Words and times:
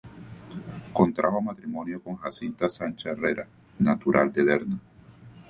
Contrajo 0.93 1.41
matrimonio 1.41 2.01
con 2.01 2.15
Jacinta 2.15 2.67
Sancha 2.71 3.09
y 3.09 3.11
Herrera, 3.11 3.47
natural 3.77 4.33
de 4.33 4.43
Lerma. 4.45 4.79